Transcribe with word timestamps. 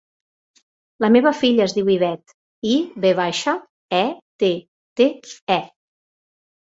La 1.03 1.09
meva 1.15 1.33
filla 1.39 1.65
es 1.67 1.75
diu 1.75 1.91
Ivette: 1.95 2.35
i, 2.71 2.73
ve 3.05 3.13
baixa, 3.19 3.55
e, 4.01 4.03
te, 4.45 4.51
te, 5.03 5.11
e. 5.59 5.63